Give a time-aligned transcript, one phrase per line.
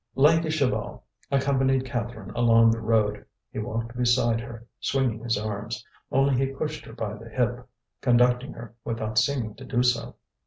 [0.15, 0.99] Lanky Chaval
[1.29, 3.23] accompanied Catherine along the road.
[3.51, 7.69] He walked beside her, swinging his arms; only he pushed her by the hip,
[8.01, 10.15] conducting her without seeming to do so.